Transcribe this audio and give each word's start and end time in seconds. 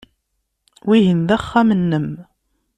Wihin 0.87 1.21
d 1.27 1.29
axxam-nnem. 1.37 2.09